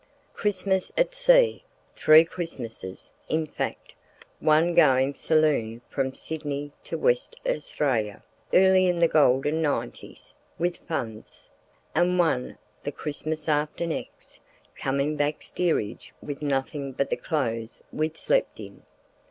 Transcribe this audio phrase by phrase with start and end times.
[0.33, 9.07] Christmas at sea—three Christmases, in fact—one going saloon from Sydney to Westralia early in the
[9.07, 11.51] Golden Nineties with funds;
[11.93, 14.39] and one, the Christmas after next,
[14.75, 18.81] coming back steerage with nothing but the clothes we'd slept in.